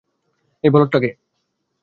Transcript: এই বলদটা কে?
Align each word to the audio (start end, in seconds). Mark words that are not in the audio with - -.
এই 0.63 0.69
বলদটা 0.69 0.97
কে? 0.99 1.09